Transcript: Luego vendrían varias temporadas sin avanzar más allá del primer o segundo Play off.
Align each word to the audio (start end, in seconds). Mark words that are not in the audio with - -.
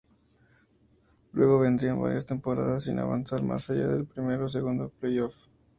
Luego 1.33 1.59
vendrían 1.59 2.01
varias 2.01 2.25
temporadas 2.25 2.85
sin 2.85 2.97
avanzar 2.97 3.43
más 3.43 3.69
allá 3.69 3.87
del 3.87 4.07
primer 4.07 4.41
o 4.41 4.49
segundo 4.49 4.89
Play 4.89 5.19
off. 5.19 5.35